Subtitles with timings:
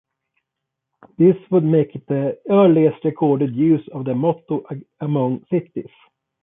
[1.19, 4.63] This would make it the earliest recorded user of the motto
[4.99, 5.91] among cities.